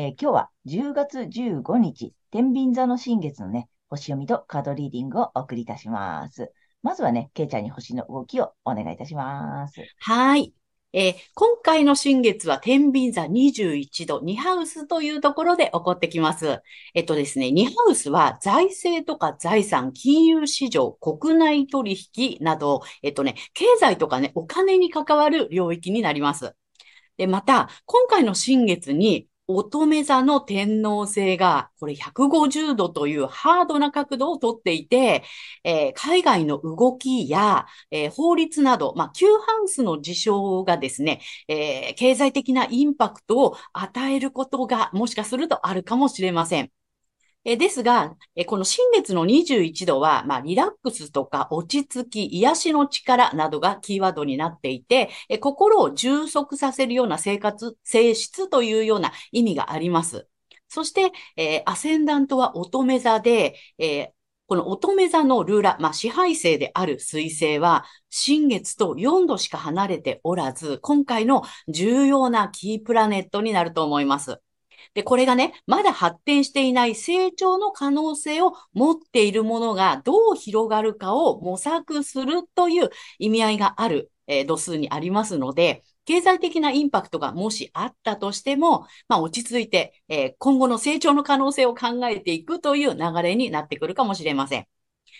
[0.00, 6.52] えー、今日は10月15日、天秤座の新月のね、星読みとカードリーディングをお送りいたします。
[6.84, 9.82] まずはね、ケイちゃんに星の動きをお願いいたします。
[9.98, 10.54] はい。
[10.92, 16.62] えー、今回の新月は天秤座21度、2ハウスというところで起こってきます。
[16.94, 26.54] えっとですね、2ハウスは財政とか財産、金融市場、国内取引など、えっとね、経済とかね、お金に関わる領域になります。
[27.16, 35.24] で、また、今回の新月に乙女座の天皇星が、これ150度というハードな角度をとっていて、
[35.64, 46.70] えー、海外の動きや、えー、法律など、まあ、旧ハウスの事象がですね、えー、経済的なインパクトを与えることがもしかするとあるかもしれません。
[47.44, 60.28] えですが、えこの新月の21度は、まあ、リラックスとか落ち着き、癒しの力などがキーワードになっていて、え心を充足させるような生活、性質というような意味があります。
[60.68, 64.08] そして、えー、アセンダントは乙女座で、えー、
[64.46, 74.40] この乙女座のルーラ、まあ、支配性である水星は、新月と4度しか離れておらず、今回の重要なキープラネットになると思います。
[74.94, 94.66] で、これがね、まだ発展していない成長の可能性を持っているものがどう広がるかを模索するという意味合いがある、えー、度数にありますので、経済的なインパクトがもしあったとしても、まあ、落ち着いて、えー、今後の成長の可能性を考えていくという流れになってくるかもしれません。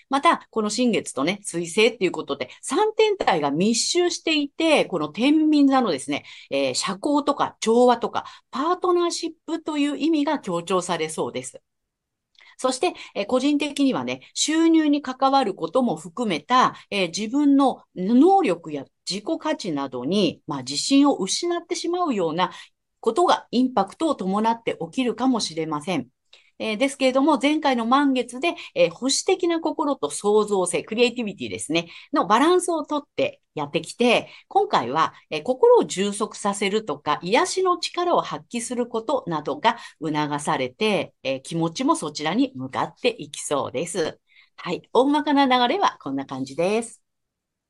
[0.09, 11.61] また、この新月とね、水星っていうことで、3天体が密集していて、この天秤座のですね、えー、社交とか調和とか、パートナーシップという意味が強調されそうです。
[12.57, 22.51] そして、え、個人的にはね、収入に関わることも含めた、えー、自分の能力や自己価値などに、まあ、自信を失ってしまうような
[22.99, 26.09] ことがインパクトを伴って起きるかもしれません。
[26.59, 44.19] えー、ですけれども、前回の満月で、えー、保守的な心と創造性、クリエイティビティですね、のバランスをとってやってきて、今回は、えー、心を充足させるとか、癒しの力を発揮することなどが促されて、え気持ちもそちらに向かっていきそうです。
[44.57, 44.81] はい。
[44.91, 47.01] 大まかな流れはこんな感じです。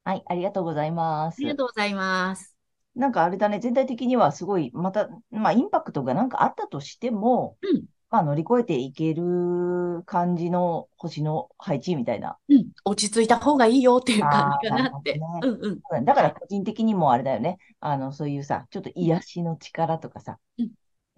[0.03, 0.23] はい。
[0.25, 1.35] ありがとうございます。
[1.39, 2.55] ありがとうございます。
[2.95, 12.37] なんかあれだね、全体的にはすごい、また、まあ、インパクトがなんかあったとしても、うん、まあ、乗り越えていける感じの星の配置みたいな。
[12.49, 15.13] うん、落ち着いた方がいいよっていう感じかなって。
[15.13, 16.05] ね、うんうん。
[16.05, 17.59] だから個人的にもあれだよね。
[17.79, 20.71] あの、そういうさ、ちょっと癒しの力とかさ、うん、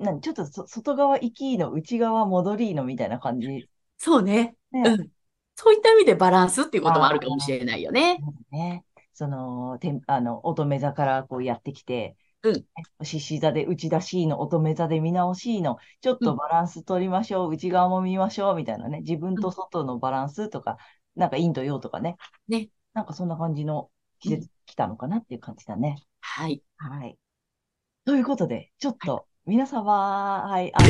[0.03, 3.69] なんちょっと外側行きの内側戻りのみたいな感じ。
[3.97, 4.55] そうね。
[4.71, 5.09] ねうん。
[5.55, 8.19] そういった意味でバランスっていうこともあるかもしれないよね。
[8.51, 8.83] ね。
[9.13, 13.05] その、てあの、乙女座からこうやってきて、うん。
[13.05, 20.77] 獅子座で内出しいの、乙女座で見直しいの、ちょっとバランス取りましょう、うん、内側も見ましょう、みたいなね、自分と外のバランスとか、
[21.15, 22.17] うん、なんか陰と陽とかね。
[22.47, 22.69] ね。
[22.93, 25.97] なんかそんな感じの季節来たのかなっていう感じだね。
[26.19, 26.63] はい。
[26.77, 27.17] はい。
[28.05, 30.87] ということで、ちょっと、皆様、はい、あの、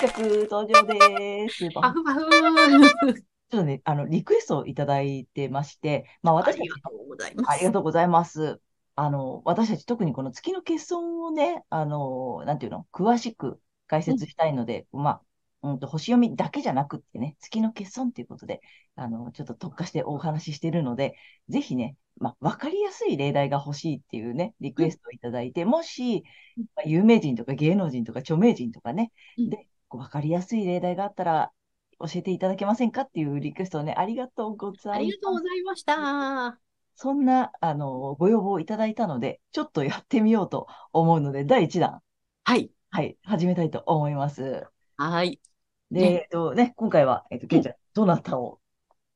[0.00, 1.68] 新曲登場です。
[1.74, 7.50] パフパフちょっとね、あの、リクエストをいただいてまして、まあ私ありがとうございます。
[7.50, 8.60] ありがとうございます。
[9.00, 15.10] あの、私たち特にこの月の欠損をね、あの、なんていうの、詳しく解説したいので、うん、ま
[15.62, 18.60] あ、うんと、星読みだけじゃなくってね、月の欠損っていうことで、
[18.96, 21.14] あの、ちょっと特化してお話ししているので、
[21.48, 26.24] ぜひね、まあ、わかりやすい例題が欲しいっていうね、リクエストをいただいて、もし、
[26.74, 31.52] まあ、有名人とか芸能人とか著名人とかね、で、わかりやすい例題があったら、
[32.00, 34.90] 教えていただけませんかっていうリクエストをね、ありがとうございます。
[34.90, 36.67] ありがとうございました。
[37.00, 42.00] そんな、あの、ご要望をいただいたので、ちょっとやってみようと思うので、第1弾。
[42.42, 42.72] はい。
[42.90, 44.66] はい、始めたいと思います。
[44.96, 45.40] はい。
[45.92, 48.58] で、ね、えっとね、今回は、えっと、けいちゃん、どなたを？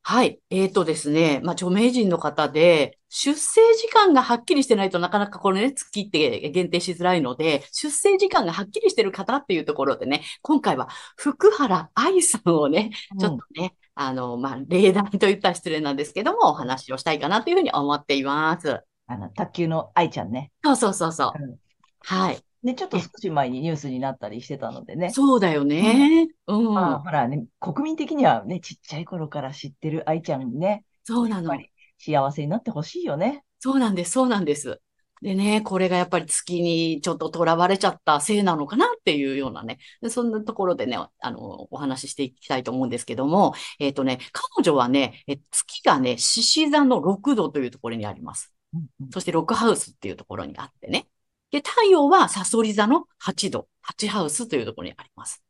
[0.04, 0.38] はい。
[0.50, 1.40] えーとですね。
[1.42, 13.70] まあ、著名人の方で、出生時間がはっきりしてないとなかなかこのね、月って限定しづらいので、出生時間がはっきりしてる方っていうところでね、今回は福原愛さんをね、ちょっとね、うん、
[14.06, 18.82] あの、まあ、例題と言ったら失礼なんですけども、お話をしたいかなというふうに思っています。
[19.06, 20.52] あの、卓球の愛ちゃんね。
[20.64, 21.42] そうそうそうそう。
[21.42, 21.56] うん、
[22.00, 22.38] はい。
[22.62, 25.10] で、ちょっと少し前にニュースになったりしてたのでね。
[25.10, 26.28] そうだよね。
[26.46, 26.74] うん。
[26.74, 30.84] まあ、ほらね、国民的にはね、ちっちゃい頃から知ってる愛ちゃんね。
[31.04, 31.52] そうなの。
[31.98, 33.44] 幸せになってほしいよね。
[33.58, 34.80] そうなんです、そうなんです。
[35.22, 39.78] でね、これがやっぱり月にちょっと囚われちゃったせいなのかなっていうようなね、
[40.10, 48.52] そんなところでね、あの、お話ししていきたいと思うんですけども、えっ、ー、とね、彼女はね、え月がね、獅子座の6度というところにあります。
[48.74, 51.06] うんうん、そしてロックハウスっていうところにあってね。
[51.52, 55.44] で、太陽はサソリ座の8度、8ハウスというところにあります。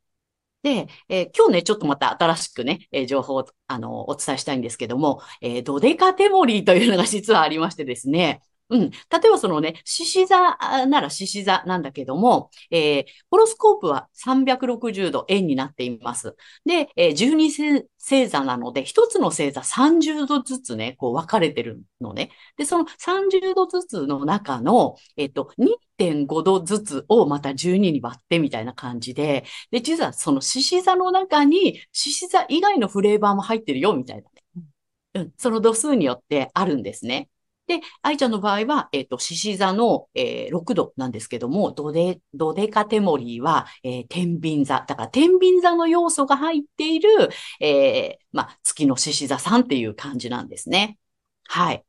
[0.63, 8.43] で、えー、今日ね、ちょっとまた新しくね、えー、情報を、あの、お伝えしたいんですけども、えー、ドデカテモリーというのが実はありましてですね、
[8.73, 8.91] うん。
[8.91, 8.97] 例
[9.27, 16.35] えばそのね、獅子座なら獅子座なんだけども、えー、ホロスコープは360度円になっています。
[16.65, 22.31] で、えー、12星座なので、一つの星座30度ずつね、こう分かれてるのね。
[22.57, 34.31] で、その30度ずつの中の、えっ、と、2.5度ずつをまた12に割ってみたいな感じで、で、実はその獅子座の中に獅子座以外のフレーバーも入ってるよ、みたいな。
[35.15, 37.29] うん、その度数によってあるんですね。
[37.73, 44.85] で、愛ちゃんの場合は、えっ、ー、と、獅子座の、えー、6度なんですけども、ドデ、ドデカテモリーは、えー、天秤座。
[44.87, 47.09] だから、天秤座の要素が入っている、
[47.61, 50.99] えー、まあ、月の獅子座さんっていう感じなんですね。
[51.45, 51.85] はい。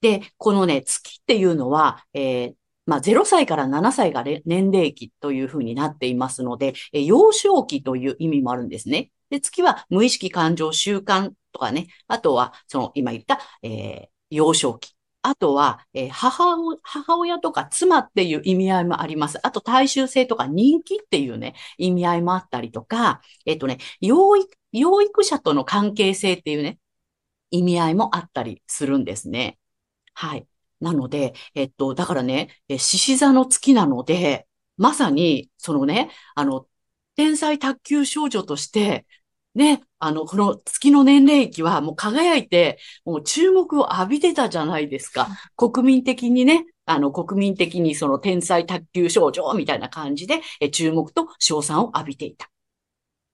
[0.00, 2.54] で、このね、月っていうのは、えー、
[2.86, 9.12] まあ、0歳から7歳が年齢期というふうになっていますので、え、幼少期という意味もあるんですね。
[9.30, 14.97] で、月は無意識感情習慣とかね、あとは、その今言った、えー、幼少期。
[15.22, 19.38] あとは、えー、母母親とか妻っていう意味合いもあります。
[19.46, 26.78] あと、大衆性とか人気っていうね、意味合いもあったりとか、えっ、ー、とね、養育、養育者との関係性っていうね、
[27.50, 29.58] 意味合いもあったりするんですね。
[30.14, 30.46] はい。
[30.80, 36.66] なので、えっと、だからね、獅子座の月なので、まさに、そのね、あの、
[37.16, 39.06] 天才卓球少女として、
[39.58, 45.28] ね、あの、この月の年齢期はもう輝いて、もう注目を浴びてたじゃないですか。
[45.56, 52.48] 国民的にね、あの、国民的にその天才卓球少女みたいな感じで、え注目と賞賛を浴びていた。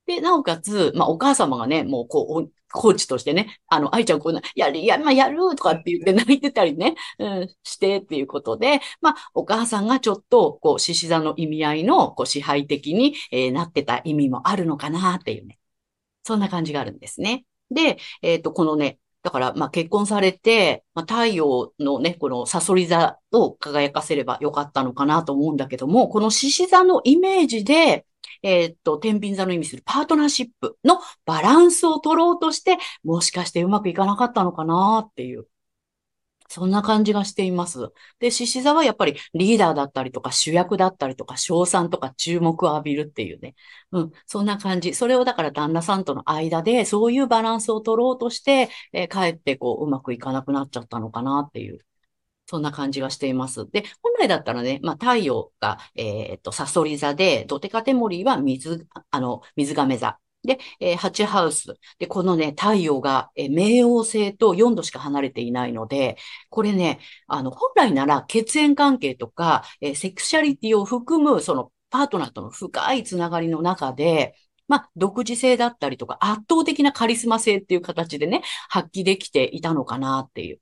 [0.06, 15.58] で、なおかつ、まあ、お母様がね、もう、こう、コーチとしてね、あの、愛ちゃんこうな、やる、や、まあ、やるとかって言って泣いてたりね、うん、してっていうことで、まあ、お母さんがちょっと、こう、獅子座の意味合いの、こう、支配的に、えー、なってた意味もあるのかなっていうね。
[16.24, 17.44] そんな感じがあるんですね。
[17.70, 28.06] で、えっ、ー、と、このね、だから、まあ、結婚されて、まあ、太陽のね、このサソリ座を輝かせればよかったのかなと思うんだけども、この獅子座のイメージで、
[28.42, 35.46] えっ、と、天秤座の意味するパートナーシップのバランスを取ろうとして、もしかしてうまくいかなかったのかなっていう。
[36.54, 37.90] そんな感じがしています。
[38.20, 43.56] で、獅子座はやっぱりリーダーだったりとか主役だったりとか賞賛とか注目を浴びるっていうね。
[43.90, 44.94] うん、そんな感じ。
[44.94, 51.80] それをだから旦那さんとの間でそういうバランスを取ろうとして、えー、かえってこううまくいかなくなっちゃったのかなっていう。
[52.46, 53.68] そんな感じがしています。
[53.70, 60.18] で、本来だったらね、まあ、太陽が、えっ、と、サソリ座で、ドテカテモリーは水、あの、水亀座。
[60.44, 61.74] で、えー、8ハウス。
[61.98, 66.16] で、このね、太陽が、えー、冥王星と4度しか離れていないので、
[66.50, 74.34] これね、あの、本来なら血縁関係とか、えー、セクシャリティを含む、その、パートナーとの深いつながりの中で、
[74.68, 80.60] まあ、独自性だったりとか、圧倒的なカリスマ性っていう形でね、発揮できていたのかなっていう。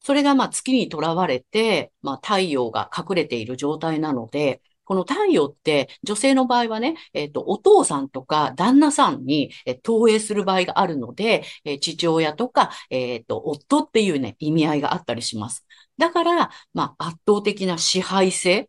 [0.00, 15.66] それが、まあ、月にとらわれて、まあ、太陽が隠れている状態なので、この太陽って女性の場合はね、えっ、ー、と、お父さんとか旦那さんに、え、投影する場合があるので、えー、父親とか、えっ、と、夫っていうね、意味合いがあったりします。
[15.98, 18.66] だから、まあ、圧倒的な支配性っ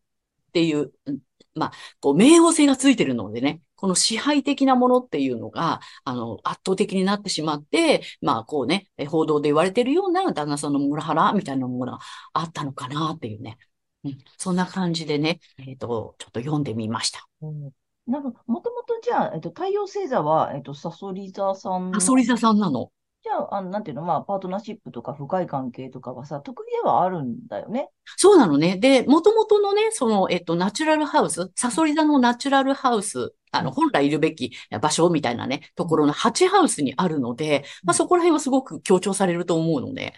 [0.51, 0.91] ていう、
[1.55, 1.71] まあ、
[2.01, 11.99] こう、冥王星がついてるのでね、この支配的なものっていうのが、あの、圧倒的になってしまって、まあ、こうね、報道で言われてるような旦那さんのモラハラみたいなものが
[12.33, 13.57] あったのかなっていうね。
[14.03, 17.27] うん、そんな感じでね、えっ、ー、と、ちょっと読んでみました。
[17.41, 17.71] うん、
[18.07, 21.91] なんか、もともとじゃあ、えっ、ー、と、太陽星座は、えっ、ー、と、サソリ座さん。
[21.93, 22.91] サソリ座さんなの？
[23.21, 27.89] じじゃあ、あの、なんていうの、まあ、パートナーシップとか深い関係とかはさ、得意ではあるんだよね。
[28.15, 28.77] そうなのね。
[28.77, 40.13] で、元々のね、その、えっと、ナチュラルハウス、サソリ座のナチュラルハウス、あの、本来いるべき場所みたいなね、ところの8ハウスにあるので、まあ、そこら辺はすごく強調されると思うので。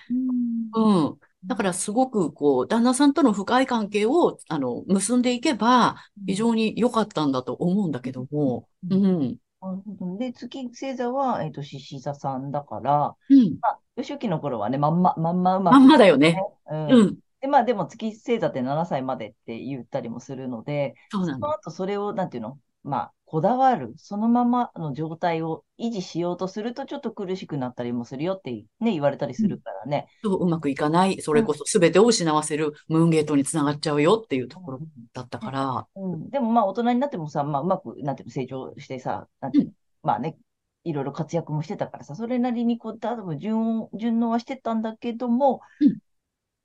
[0.75, 1.17] うん。
[1.45, 5.95] だからすごくこう、旦那さんとの深い関係を、あの、結んでいけば、
[6.27, 9.38] 非常に良かったんだと思うんだけども、うん。
[9.62, 10.17] なるほど。
[10.17, 13.62] で、月星座は、えっと、獅子座さんだから、うん。
[13.62, 16.45] まあ、初期の頃はね、まんま、まんまうままんくまだよね。
[16.89, 17.19] うんうん。
[17.41, 21.48] で、まあでも月星座って7歳までって言ったりもするので、そそうなの。
[21.48, 30.07] の後それを、なんていうの、まあ、こだわる、そのままの状態を維持しようとすると、ちょっと苦しくなったりもするよってね、言われたりするからね。
[30.23, 31.21] そううまくいかない。
[31.21, 34.79] それこそ全てを失わせるムーンゲートにつながっちゃうよっていうところ
[35.13, 35.88] だったから。
[35.95, 39.71] うん、でもまあ大人になってもさ、まあうまく、なんていうの、成長してさ、なんていうの、
[40.03, 40.38] まあね、
[40.83, 46.00] いろいろ活躍もしてたからさ、それなりにこう、多分順応、順応はしてたんだけども、うん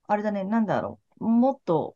[0.09, 1.96] あれだね、なんだろう、もっと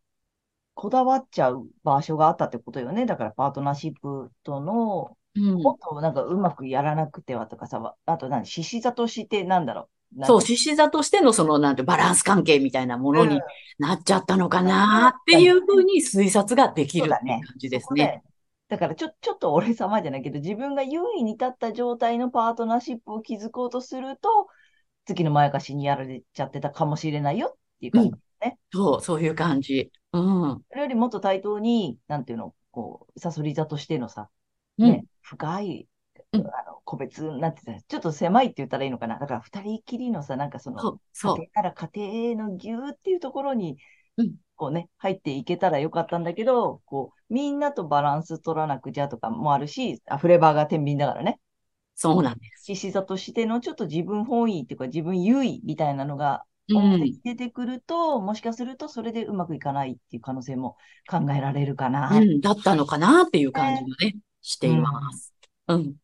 [0.81, 3.05] こだわっちゃう場所があったってことよね。
[3.05, 5.63] だからパートナーシップとの、うん。
[5.63, 10.25] もっとなんかうまくやらなくてはとかさ、あと何、獅子座としてなんだろう？
[10.25, 13.43] そう、獅子座としてのその、なんて、バランス関係みたいなものに
[13.79, 17.21] なっちゃったのかなっていうふうに推察ができる感
[17.59, 18.05] じですね。
[18.07, 18.23] だよ
[18.71, 24.49] だからちょ、ちょっと俺様じゃないけど、自分が優位に立った状態のパートナーシップを築こうとすると、
[25.05, 28.59] 月のまやかしにやられちゃってたかもしれないよっていう感じね。
[28.73, 29.91] そう、そういう感じ。
[30.13, 30.19] う
[30.55, 30.65] ん。
[30.69, 34.29] それよりもっと対等に、なんていうの、こう、サソリ座としてのさ、
[34.79, 35.89] うんね、深い、
[36.33, 39.19] うんあの、個別なんて言ったら、ちょっと狭いって言ったらいいのかな。
[39.19, 41.43] だから二人きりのさ、なんかその、そう、そう家。
[41.43, 43.79] 庭から家庭のぎゅーっていうところに
[44.17, 51.41] うん、こうね、入っていけたらよかったんだけど、こう、みんなとバランス取らなくちゃとかもあるし、あフレーバーが天秤だからね。
[51.95, 52.65] そうなんです。
[52.65, 56.45] 獅子座としてのちょっと自分本位っていうか自分優位みたいなのが
[57.25, 60.77] 出てくると、もしかするとそれでうまくいかないっていう可能性も
[61.09, 62.11] 考えられるかな。
[62.11, 65.35] うん、だったのかなっていう感じがね、しています。
[65.69, 65.95] うん。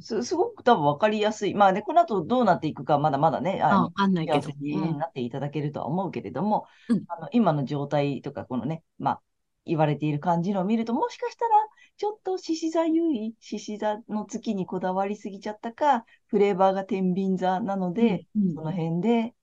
[0.00, 1.54] すすごく多分分かりやすい。
[1.54, 4.92] まあね、この後どうなっていくかまだまだね、あのあんないけどうんね。
[4.98, 9.20] なっていただけるとは思うけれども、うんあの今の状態とか、このね、まあ、
[9.66, 11.50] 言われている感じのを見ると、もしかしたら、
[11.96, 19.34] ちょっと獅子座優位、獅子座の月にこだわりすぎちゃったか、フレーバーが天秤座なので、うんその辺で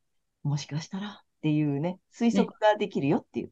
[0.43, 3.51] もしかしたらっていうね、推測ができるよっていう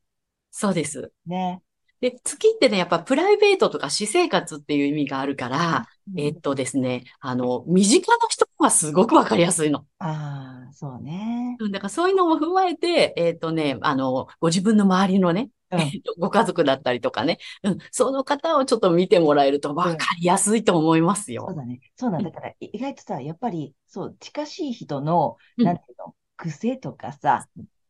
[0.52, 1.12] そうです。
[1.26, 1.62] ね。
[2.02, 9.86] で、月ってね、やっぱプライベートとか私生活っていう意味があるから、うんえっとですね、あの、身近な人はすごくわかりやすいの。
[10.00, 11.56] ああ、そうね。
[11.60, 21.46] うんだからそういうのも踏まえて、えっとね、あの、ご自分の周りのね、うんえっとご家族だったりとかね、うん、その方をちょっと見てもらえるとわかりやすいと思いますよ。
[21.48, 21.80] そうだね。
[21.96, 27.48] そうなんだから、い意外とさ、やっぱり、そう、近しい人の、うんなんていうの、癖とかさ、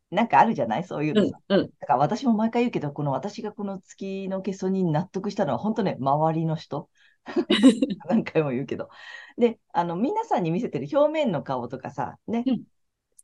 [0.09, 0.83] なんかあるじゃない？
[0.83, 6.89] そういううんのさ。、うん、だから私も毎回言うけど、この私がこの月の欠損に納得したのは、本当ね、周りの人。
[8.09, 8.89] 何回も言うけど。
[9.37, 12.63] で、あの、皆さんに見せてる表面の顔とかさ、ね、うん。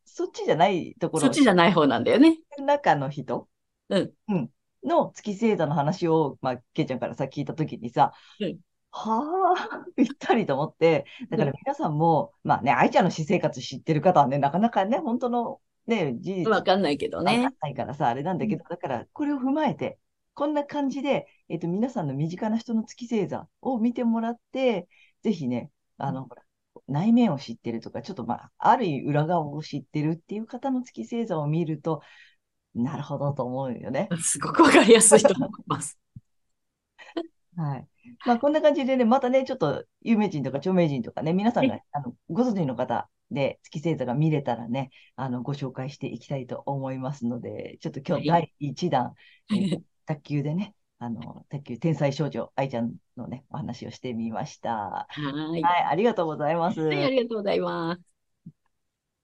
[0.05, 1.21] そっちじゃないところ。
[1.21, 2.37] そっちじゃない方なんだよね。
[2.59, 3.47] 中の人、
[3.89, 4.11] うん。
[4.83, 8.59] の月星座の話を、まあ、けいちゃんからさ、聞いたときにさ、うん
[8.97, 17.57] はあ、 ぴったりと思って、だから皆さんも、まあね、愛ちゃんの私生活知ってる方はね、なかなかね、本当のね、事実わかんないけどねわかん。
[17.59, 19.99] ないからさ、あれなんだけど、だから、これを踏まえて、
[20.33, 24.87] こんな感じで、えっと、皆さんの身近な人の月星座を見てもらって、
[25.23, 26.43] ぜひね、あの、ほら、
[26.87, 32.01] 内面を知ってるとか、ちょっとまあ、ある意味裏側を知ってるっていう方の月星座を見ると、
[32.73, 34.07] なるほどと思うよね。
[34.21, 35.99] すごくわかりやすいと思います。
[37.55, 37.87] はい。
[38.23, 49.13] まあ、こんな感じでね、またね、ちょっと有名人とか著名人とかね、皆さんが、あの、ご存知の方で月星座が見れたらね、あの、ご紹介していきたいと思いますので、ちょっと今日は第1弾、
[49.51, 55.07] えー卓球でね、あの、卓球天才少女愛ちゃんのね、お話をしてみました。
[55.09, 55.61] はい。
[55.63, 56.79] はい、ありがとうございます。
[56.81, 58.15] はい、ありがとうございます。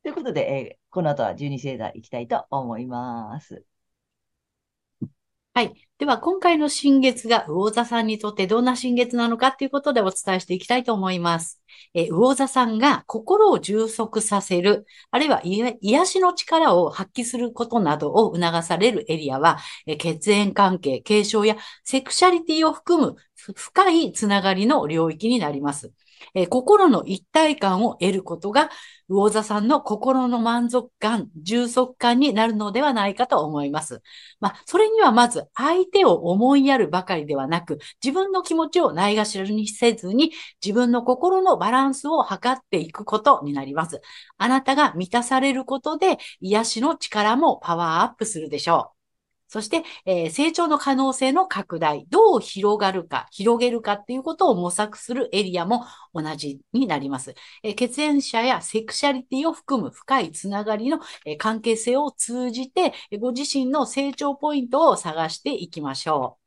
[0.03, 3.63] ということで、えーこの後は12星座いきたいと思います。
[5.53, 5.73] はい。
[5.97, 11.61] では、今回の新月が魚座さんにとってどんな新月なのかということでお伝えしていきたいと思います。
[11.93, 23.15] え魚座さんが心を充足させる、あるいは癒しの力を発揮することなどを促されるエリアは、え血縁関係、継承やセクシャリティを含む
[23.53, 25.91] 深いつながりの領域になります。
[26.35, 28.69] えー心の一体感を得ることが、
[29.07, 34.01] 魚座さんの心の満足感、充足感になるのではないかと思います。
[34.39, 40.31] まあ、それにはまず相手を思いやるばかりではなく、自分の気持ちをないがしろにせずに、
[40.63, 44.01] 自分の心のバランスを図っていくことになります。
[44.37, 49.00] あなたが満たされることで、癒しの力もパワーアップするでしょう。
[49.51, 57.35] そして、えー成長の可能性の拡大、どう広がるか、広げるかっていうことを模索するエリアも同じになります。
[57.63, 66.40] えー血縁者やセクシャリティを含む深いつながりの、え関係性を通じて、ご自身の成長ポイントを探していきましょう。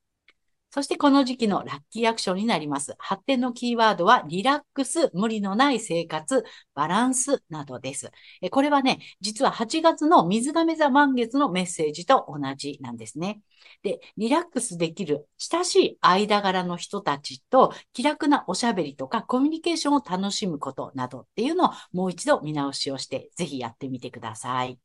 [0.74, 2.96] そしてこの時期のラッキーアクションになります。
[2.98, 6.42] 発展のキーワードはリラックス、無理のない生活、
[6.74, 8.10] バランスなどです。
[8.42, 13.40] えこれはね、実は8月の水亀座満月のメッセージと同じなんですね。
[13.84, 24.76] で、リラックスできる親しい間柄の人たちと気楽なおしゃべりとかコミュニケーションを楽しむことなどっていうのをもう一度見直しをして、ぜひやってみてください。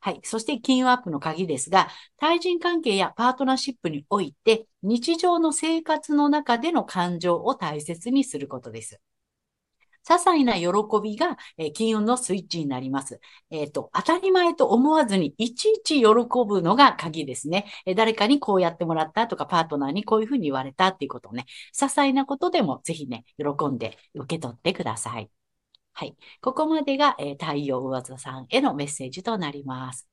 [0.00, 0.20] はい。
[0.24, 9.00] そして金運アップの鍵ですが、対人関係やパートナーシップにおいて、日常の生活の中での感情を大切にすることです。
[10.08, 10.68] 些細な喜
[11.02, 13.20] びが、え金運のスイッチになります。
[13.50, 16.04] えっ、と、当たり前と思わずにいちいち喜
[16.48, 17.66] ぶのが鍵ですね。
[17.84, 25.30] え誰かにこうやってもらったとか、パートナーにこういうふうに言われたっていうことをね、些細なことでもぜひね、喜んで受け取ってください。
[26.00, 26.16] はい。
[26.40, 30.08] ここまでが、えー太陽魚座さんへのメッセージとなります。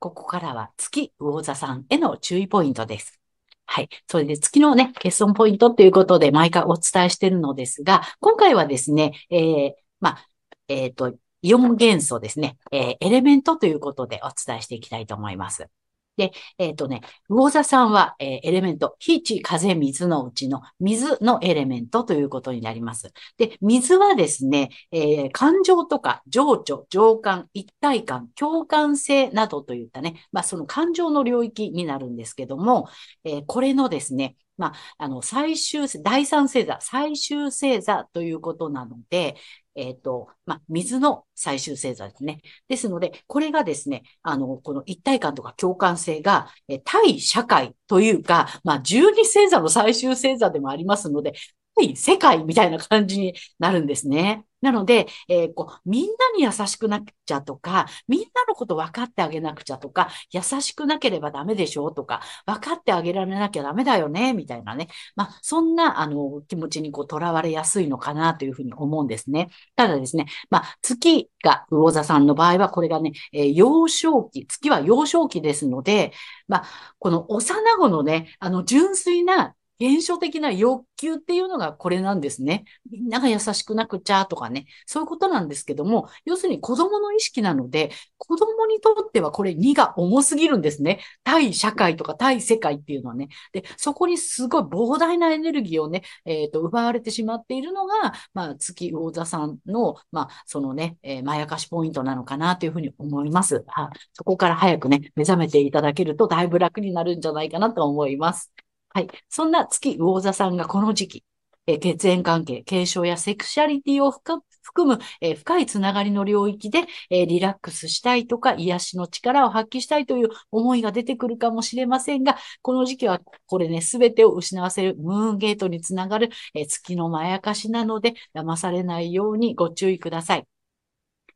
[0.00, 3.20] ここからは月魚座さんへの注意ポイントです。
[3.66, 3.88] はい。
[4.10, 10.28] それで月のね、欠損ポイントということで毎回お伝えしているのですが、今回はですね、えーまあ、
[10.66, 15.68] えっ、と、イオン元素ですね、えーエレメントということでお伝えしていきたいと思います。
[16.16, 23.12] で、えっ、とね、魚座さんは、えーエレメント、火、地、風、水のうちの水のエレメントということになります。
[23.38, 32.88] で、水はですね、えー感情とか情緒、情感、一体感、共感性などといったね、まあその感情の領域になるんですけども、
[33.24, 39.36] えーこれのですね、まあ、あの、最終、第三星座、最終星座ということなので、
[39.74, 42.40] えっ、と、まあ、水の最終星座ですね。
[42.68, 51.34] ですので、これがですね、あの、この一体感とか共感性が、え対社会というか、まあ、十二星座の最終星座でもありますので、
[51.76, 54.44] 対世界みたいな感じになるんですね。
[54.60, 64.86] なので、えーこう、みんなに優しくなくちゃとか、みんなのこと分かってあげなくちゃとか、優しくなければダメでしょうとか、分かってあげられなきゃダメだよね、みたいなね。
[65.16, 69.48] まあ、そんな、あの、気持ちにこう、囚われやすいのかなというふうに思うんですね。
[69.74, 76.12] ただですね、まあ、月が魚座さんの場合は、これがね、えー幼少期、月は幼少期ですので、
[76.48, 76.64] まあ、
[76.98, 82.64] この幼子のね、あの、純粋な、原初的な欲求っていうのがこれなんですね。
[82.90, 84.66] みんなが優しくなくちゃとかね。
[84.86, 91.00] そういうことなんですけども、要するに子供の意識なので、子供にとってはこれ2が重すぎるんですね。
[91.24, 93.28] 対社会とか対世界っていうのはね。
[93.52, 103.64] で、そこにすごい膨大なエネルギーをね、えっ、と、奪われてしまっているのが、まあ、月魚座さんの、まあ、そのね、えーまやかしポイントなのかなというふうに思います。
[103.66, 108.52] はそこから早くね、目覚めていただけるとだいぶ楽になるんじゃないかなと思います。
[108.94, 109.08] はい。
[109.28, 111.24] そんな月魚座さんがこの時期、
[111.66, 114.42] え血縁関係、継承やセクシャリティを含
[114.86, 130.46] む、え深いつながりの領域で、えリラックスしたいとか、癒しの力を発揮したいという思いが出てくるかもしれませんが、この時期はこれね、すべてを失わせるムーンゲートにつながる、え月のまやかしなので、騙されないようにご注意ください。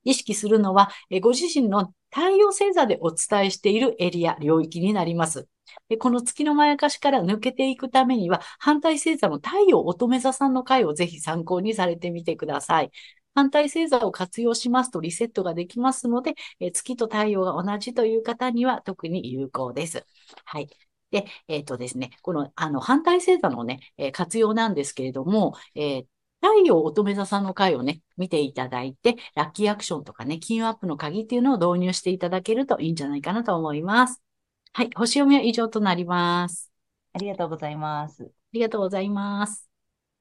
[0.07, 0.91] 意識するのは、
[1.21, 5.49] ご自身の太陽星座でお伝えしているエリア、領域になります。
[5.99, 12.91] この月のまやかしから抜けていくためには、反対星座の太陽乙女座さんの回をぜひ参考にされてみてください。
[13.35, 20.07] 反対星座を活用しますとリセットができますので、え月と太陽が同じという方には特に有効です。
[20.45, 20.69] はい。
[21.11, 26.07] で、えっ、とですね、この、あの、反対星座のね、え活用なんですけれども、えー
[26.41, 34.23] 太陽乙女座さんの回をね、見ていただいて、ラッキーアクションとかね、金運アップの鍵っていうのを導入していただけるといいんじゃないかなと思います。
[34.73, 34.91] はい。
[34.95, 36.71] 星読みは以上となります。
[37.13, 38.25] ありがとうございます。
[38.25, 39.69] ありがとうございます。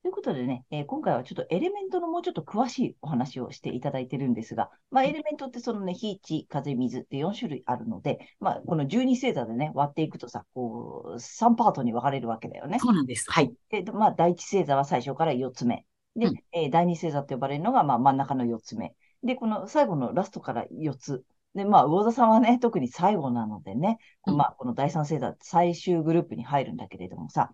[0.05, 12.77] ということでね、えー今回はちょっとエレメントのもうちょっと詳しいお話をしていただいてるんですが、まあ、エレメントってそのね、火、地、風、水って4種類あるので、まあ、この12星座でね、割っていくとさ、こう、3パートに分かれるわけだよね。
[12.79, 13.25] そうなんです。
[13.31, 13.51] はい。
[13.69, 15.87] で、まあ、第一星座は最初から4つ目。
[16.15, 18.95] で、うんえー第二星座と呼ばれるのが、まあ、真ん中の4つ目。
[19.23, 21.23] で、この最後のラストから4つ。
[21.55, 23.97] で、まあ、魚座さんはね、特に最後なのでね、
[24.27, 27.53] うんまあ、この第三星座、最終グループに入るんだけれどもさ、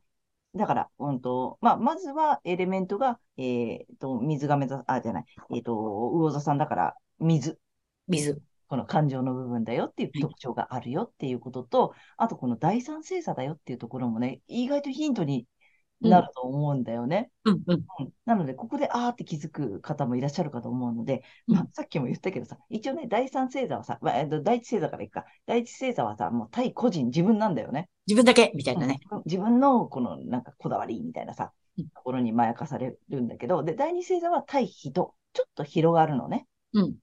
[0.55, 7.59] だから、うんと、まあ、まずはエレメントが、えっと、水亀座、あ、じゃない、えっと、魚座さんだから、水。
[8.07, 8.41] 水。
[8.67, 15.45] この感情の部分だよっていう特徴があるよっていうことと、あとこの第三星座だよっていうところもね、意外とヒントに
[16.01, 17.31] なると思うんだよね。
[17.45, 17.85] うん、うん。
[17.99, 27.89] うんなので、ここであーって気づく方もいらっしゃるかと思うので、うんまあ、さっきも言ったけどさ、一応ね、第三星座はさ、まあ、えっと第一星座からいくか、第一星座はさ、もう対個人、自分なんだよね。
[28.07, 28.51] 自分だけ？
[28.55, 28.99] みたいなね。
[29.11, 36.47] うん自分のこのなんかこだわりみたいなさうん、ところにまやかされるんだけど、で、第二星座は対人、ちょっと広がるのね。
[36.73, 36.95] うん。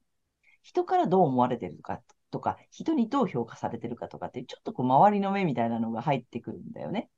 [0.61, 7.09] 人からどう思われてるかとか、人にどう評価されてるかとかって、ちょっとこう周りの目みたいなのが入ってくるんだよね。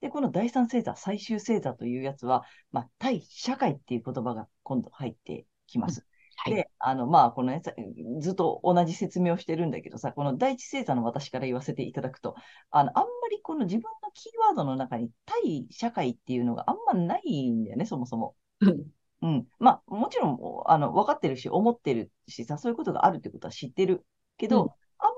[0.00, 6.06] で、この第三星座、最終星座というやつは、まあ、対社会っていう言葉が今度入ってきます。
[6.36, 6.54] はい。
[6.54, 7.72] で、あの、まあ、このね、さ
[8.20, 12.36] ずっと同じ説明をしてるんだけどさ、この第一星座の私から言わせていただくと、
[12.70, 18.36] あの、あんまりこの自分のキーワードの中に対社会っていうのがあんまないんだよね、そもそも。
[18.60, 18.86] うん。
[19.22, 19.46] うん。
[19.58, 24.04] まあ、もちろん、あの、分かってるし、思ってるしさ、そういうことがあるってことは知ってる
[24.36, 24.70] けど、うん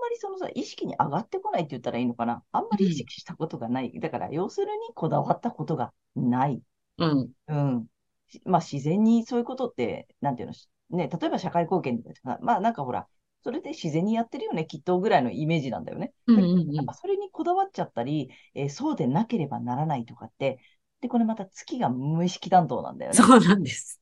[0.08, 2.44] まりそのさ、意識に上がってこないって言ったらいいのかな。
[2.52, 3.92] あんまり意識したことがない。
[4.00, 6.62] だから、要するにこだわったことがない。
[6.98, 7.32] うん。
[7.48, 7.86] うん。
[8.28, 13.08] しまあ、自然にそういうことって、なんていうの、しね、例えば社会貢献とか、まあ、なんかほら、
[13.42, 16.12] それで自然にやってるよね、きっとぐらいのイメージなんだよね。
[16.26, 16.38] うん。
[16.40, 16.72] うん。
[16.74, 20.58] やっぱそれにこだわっちゃったり、えーそうでなければならないとかって、
[21.00, 23.18] で、これまた月が無意識担当なんだよね。
[23.18, 24.00] そうなんです。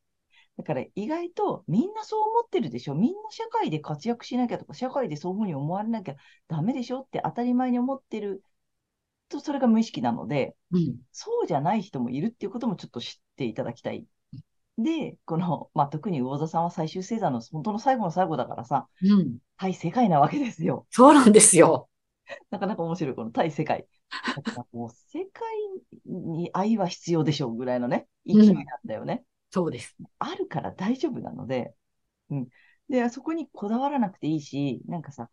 [0.56, 6.16] だから意外とみんなそう思ってるでしょみんな社会で活躍しなきゃとか、社会でそういうふうに思われなきゃ
[6.48, 8.42] ダメでしょって当たり前に思ってる
[9.28, 10.96] と、それが無意識なので、うん。
[11.12, 14.06] そうじゃない人もいるっていうこともちょっと知っていただきたい。
[14.78, 19.38] で、この、まあ、特に魚座さんは最終星座の本当の最後の最後だからさ、うん。
[19.58, 20.86] 対世界なわけですよ。
[20.90, 21.88] そうなんですよ。
[22.50, 23.86] なかなか面白い、この対世界。
[24.10, 25.44] だからもう世界
[26.04, 29.24] に愛は必要でしょうぐらいのね、勢いなんだよね。
[29.50, 29.96] そうです。
[30.18, 31.72] あるから大丈夫なので、
[32.30, 32.48] うん。
[32.88, 35.30] で、そこにこだわらなくていいし、なんかさ、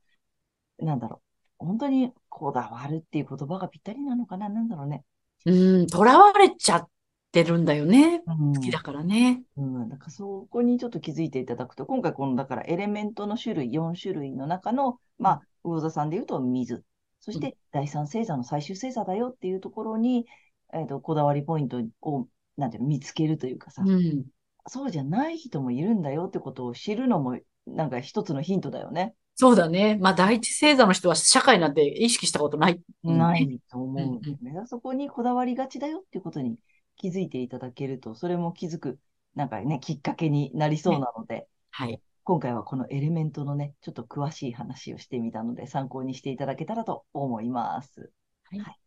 [0.80, 1.21] なんだろ
[1.60, 1.65] う。
[1.65, 4.49] 本当にこだわるっていう言葉がぴったりなのかな？
[4.49, 5.04] なんだろうね。
[5.45, 5.88] うん。
[5.88, 6.89] 囚われちゃっ
[7.32, 8.21] てるんだよね。
[8.26, 9.43] うん好きだからね。
[9.56, 9.89] うん。
[9.89, 16.84] だからそこにちょっと気づいていただくと、今回この、だからエレメントの種類、4種類の中の、まあ、魚座さんで言うと水。
[17.19, 20.26] そして第三星座の最終星座だよっていうところに、
[20.73, 24.26] えっと、こだわりポイントを、なんていうの、見つけるというかさ、うん。
[24.68, 29.16] そうじゃない人もいるんだよってことを知るのも、なんか一つのヒントだよね。
[29.36, 29.98] そうだね。
[30.00, 32.80] まあ、第一星座の人は社会なんて意識したことない。
[33.04, 34.62] ないと思うんだようんね。
[34.68, 36.58] そこにこだわりがちだよっていうことに
[36.98, 39.00] 気づいていただけると、それも気づく、
[39.36, 42.00] なんかね、きっかけになりそうなので、はい。
[42.24, 48.12] 今回はこのエレメントのね、ちょっと詳しい話をしてみたので、参考にしていただけたらと思います。
[48.46, 48.80] はい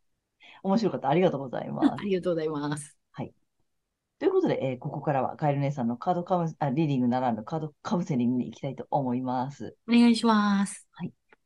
[0.62, 1.08] 面白かった。
[1.08, 2.02] ありがとうございます あ。
[2.02, 2.95] りがとうございます。
[4.18, 9.76] ということで、えーここからはカエル姉さんのカードカウンあ、リーディングならぬカードカウンセリングに行きたいと思います。
[9.88, 10.88] お願いします。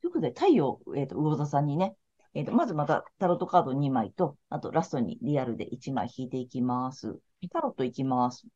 [0.01, 1.95] ということで、太陽、えっ、と、魚座さんにね、
[2.33, 7.19] えっ、と、まずまたタロットカード2枚と、あとラストにリアルで1枚引いていきます。
[7.51, 8.47] タロットいきます。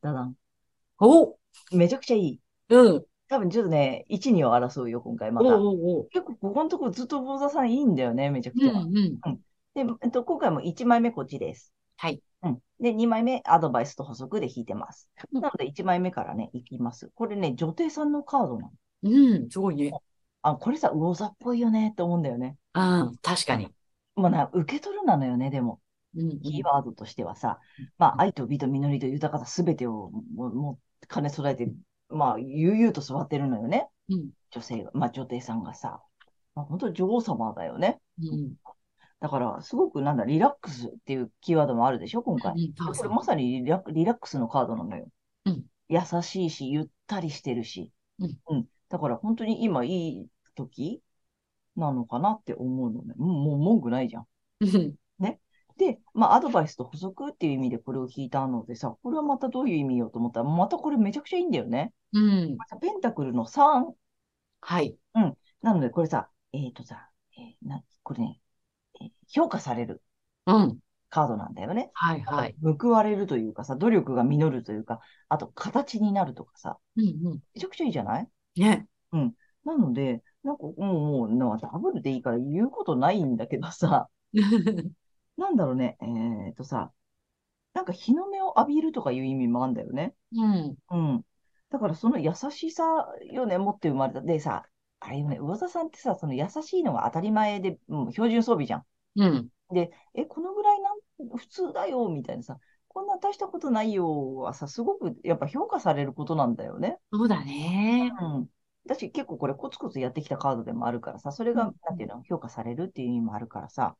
[0.00, 0.34] ダダン。
[0.98, 1.36] お
[1.72, 2.40] めちゃくちゃいい。
[2.68, 3.04] うん。
[3.28, 5.54] 多分ちょっとね、1、2を争うよ、今回まおた。
[5.54, 6.08] うおうおう。
[6.10, 8.72] 結構ここのところずっと魚座さんいいんだよね、めちゃくうちゃ。
[8.72, 9.20] んうん。
[9.74, 11.72] で、えっと、今回も1枚目こっちです。
[11.96, 12.22] はい。
[12.42, 12.58] うん。
[12.80, 15.10] で、2枚目アドバイスと補足で引いてます。
[15.32, 17.10] うんなので1枚目からね、いきます。
[17.14, 18.72] これね、女帝さんのカードなの。
[19.02, 19.50] うん。
[19.50, 19.92] すごいね。
[20.42, 22.56] あ、これさ、魚座っぽいよねって思うんだよね。
[22.74, 23.16] うん。
[23.22, 23.68] 確かに。
[24.16, 25.80] まあな、受け取るなのよね、でも。
[26.16, 26.40] うんうん。
[26.40, 27.60] キーワードとしてはさ、
[27.98, 31.72] まあ、愛と美と実りと豊かさすべてをもも兼ね備えて、
[32.08, 33.88] まあ、悠々と座ってるのよね。
[34.08, 34.30] うん。
[34.50, 36.02] 女性が、まあ、女帝さんがさ。
[36.54, 38.00] まあ、本当に女王様だよね。
[38.20, 38.54] うん。
[39.20, 42.52] だから、すごくなんだ、リラックスっていうキーワードもあるでしょ、今回。
[42.52, 45.06] うんこれまさにリラリラックスのカードなのよ。
[45.44, 47.92] うん優しいし、ゆったりしてるし。
[48.18, 51.00] うんだから本当に今いい時
[51.76, 53.14] なのかなって思うのね。
[53.16, 54.26] もう文句ないじゃん。
[54.60, 54.94] うん。
[55.80, 61.94] で、まあ、アドバイスと補足っていう意味でこれを引いたのでさ、これはまたどういう意味よと思ったら、またこれめちゃくちゃいいんだよね。
[62.12, 62.58] うん。
[62.82, 63.86] ペンタクルの3。
[64.60, 64.98] はい。
[65.62, 68.49] なので、これさ、えっ、とさ、えーな、これね、えー
[69.32, 70.02] 評価される
[70.46, 70.78] うん。
[71.08, 71.90] カードなんだよね。
[71.94, 72.56] はいはい。
[72.62, 77.40] 報われるというかさ、努力が実るというか、あと形になるとかさ、うんうん。
[77.54, 78.28] めちゃくちゃいいじゃない？
[78.56, 78.86] ね。
[79.64, 84.08] なので、なんかもう、もう、なんかダブルでいいから言うことないんだけどさ、
[85.36, 85.96] なんだろうね、
[86.46, 86.92] えっとさ、
[87.74, 90.14] なんか日の目を浴びるとかいう意味もあるんだよね。
[90.32, 90.76] うん。
[90.90, 91.24] うん。
[91.70, 92.84] だからその優しさ
[93.32, 94.20] よね、持って生まれた。
[94.22, 94.64] でさ、
[95.00, 98.84] あれよね、魚座さんってさ、その優しいのが当たり前で、うん、標準装備じゃん。
[99.16, 99.48] うん。
[99.72, 100.98] で、え、このぐらいなん
[101.36, 106.98] 普通だよ、みたいなさ、こんな大したことないよはさ、すごくやっぱ評価されることなんだよね。
[107.12, 108.12] そうだね。
[108.20, 108.48] うん。
[108.84, 113.96] 私結構これコツコツやってきたカードでもあるからさ、それが、うんなんていうの、評価されるっていう意味もあるからさ、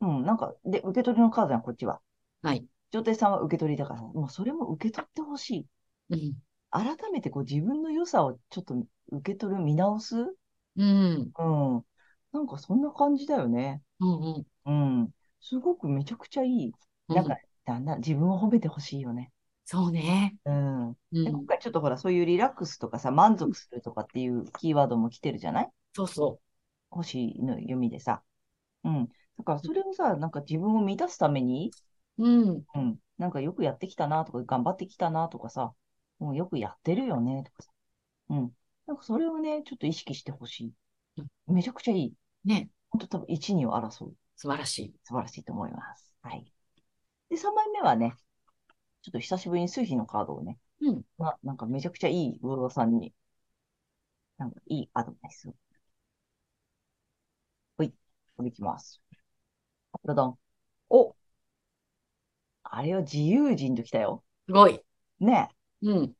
[0.00, 2.00] うん、なんか、で、受け取りのカードやん、こっちは。
[2.42, 2.66] はい。
[2.90, 5.66] 上帝さんは受け取りだからさ、もうそれも受け取ってほしい。
[6.10, 6.34] うん。
[6.70, 8.74] 改めてこう自分の良さをちょっと
[9.10, 10.16] 受け取る、見直す？
[10.76, 11.30] うん。
[11.38, 11.42] う
[11.78, 11.84] ん。
[12.32, 13.82] なんかそんな感じだよね。
[14.00, 14.36] うん。
[14.36, 14.46] うん。
[14.66, 15.14] うん。
[15.40, 16.72] すごくめちゃくちゃいい。
[17.08, 19.32] うんなんか、だんだん自分を褒めてほしいよね。
[19.64, 20.36] そうね。
[20.44, 20.90] うん。
[20.90, 20.94] う
[21.24, 21.44] で、ん今。
[21.46, 25.70] 回ちょっとほら、そういうリラックスとかさ、満足するとかっていうキーワードも来てるじゃない？
[25.94, 26.40] そうそ
[26.90, 28.22] 星の読みでさ。
[28.84, 29.08] うん。
[29.38, 31.74] だからそれをさ、なんか自分を満たすために、
[32.18, 32.28] う。
[32.28, 32.66] うん。
[32.74, 32.98] うん。
[33.18, 35.72] なんかよくやってきたなとか、頑張ってきたなとかさ、
[36.18, 37.70] もうよくやってるよねとかさ。
[38.30, 38.52] うん。
[38.86, 40.72] なんかそれをね、ちょっと意識してほしい。
[41.46, 42.14] めちゃくちゃいい。
[42.44, 42.70] ね。
[42.90, 44.14] 本当多分1、2を争う。
[44.42, 44.94] 素晴らしい。
[45.04, 46.12] 素晴らしいと思います。
[46.20, 46.52] はい。
[47.30, 48.16] で、3枚目はね、
[49.02, 51.02] ちょっと久しぶりに数比のカードをね、うん。
[51.16, 53.14] まあ、なんかめちゃくちゃいい魚田さんに、
[54.36, 55.54] なんかいいアドバイスを。
[57.76, 57.92] ほい、
[58.36, 59.00] これいきます。
[60.04, 60.38] どどん。
[60.90, 61.16] お
[62.64, 64.24] あれは自由人ときたよ。
[64.46, 64.80] すごい。
[65.20, 65.50] ね
[65.82, 65.88] え。
[65.88, 66.16] うん。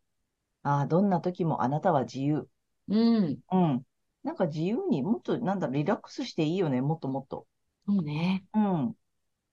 [0.63, 2.49] ああ、どんな時もあなたは自由。
[2.89, 3.41] うん。
[3.53, 3.87] うん。
[4.23, 7.47] なんか自由にもっと、なんだろう、リラックスしていいよね、もっともっと。
[7.87, 8.45] そうね。
[8.55, 8.97] うん。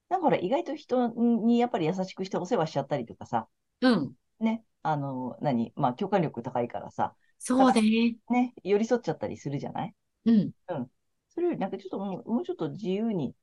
[0.10, 3.48] なんかほら、意外と人にやっぱり優しくしてお世話しちゃったりとかさ、
[3.82, 4.16] うん。
[4.40, 8.18] ね、あの、何、まあ、共感力高いからさ、そうね。
[8.30, 9.96] ね、寄り添っちゃったりするじゃない？
[10.26, 10.32] う
[10.80, 10.90] ん。
[11.30, 13.36] それよりなんかちょっともう、もうちょっと自由に、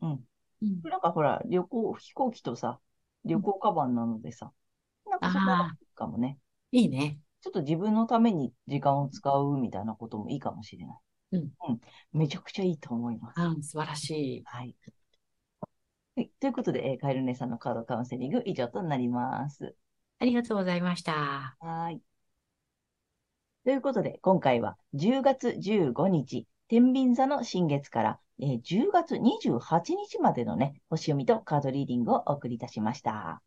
[0.00, 0.24] うん。
[0.62, 0.82] うん。
[0.82, 2.80] なんかほら、旅行、飛行機とさ、
[3.24, 4.52] 旅行カバンなのでさ、
[5.06, 6.38] なんかそこがいいかもね。
[6.72, 7.20] いいね。
[7.40, 10.96] ちょっと自分のために時間を使うみたいなこともいいかもしれない。
[11.32, 11.40] うん。
[11.68, 11.80] うん。
[12.12, 13.40] めちゃくちゃいいと思います。
[13.40, 13.62] うん。
[13.62, 14.42] 素晴らしい。
[14.44, 14.74] はい。
[16.16, 16.30] はい。
[16.40, 19.74] ということで、えーカエル姉さんのカードカウンセリング以上となります。
[20.18, 21.56] ありがとうございました。
[21.60, 22.02] はーい。
[23.64, 33.42] ということで、今回は10月15日、天秤座の新月から、えー10月28日までのね、星読みとカードリーディングをお送りいたしました。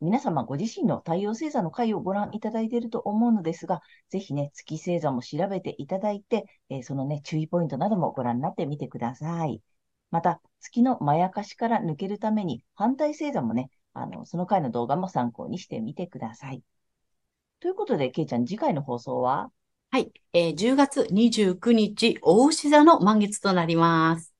[0.00, 9.62] 皆様ご自身の太陽星座の回をご覧いただいていると思うのですが、ぜひね、月星座も調べていただいて、えーそのね、注意ポイントなどもご覧になってみてください。
[10.10, 16.62] また、月のまやかしから抜けるために、反対星座もね、あの、その回の動画も参考にしてみてください。
[17.60, 19.50] ということで、けいちゃん、次回の放送は？
[19.90, 20.12] はい。
[20.32, 24.35] えー10月29日、大牛座の満月となります。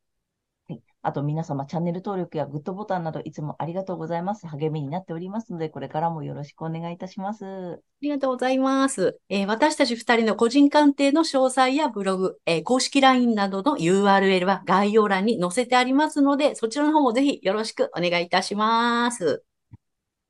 [1.06, 1.12] はい。
[1.12, 4.46] あと皆様、チャンネル登録やグッドボタンなどいつもありがとうございます。
[4.48, 7.44] 励みになっておりますので、これからもよろしくお願いいたします。
[7.44, 9.18] ありがとうございます。
[9.28, 19.44] えー私たち二人の個人鑑定の詳細やブログ、えー公式 LINE などの URL は概要欄に載せてありますので、そちらの方もぜひよろしくお願いいたします。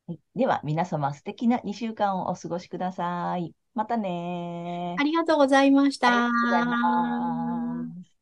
[0.06, 0.20] はい。
[0.36, 3.54] では、皆様、素敵な2週間をお過ごしください。
[3.74, 6.08] またねーありがとうございました。
[6.08, 8.15] ありがとうございます。